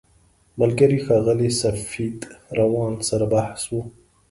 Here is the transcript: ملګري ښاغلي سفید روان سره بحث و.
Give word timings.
ملګري 0.59 0.97
ښاغلي 1.05 1.49
سفید 1.63 2.17
روان 2.59 2.93
سره 3.09 3.25
بحث 3.33 3.61
و. 3.71 3.73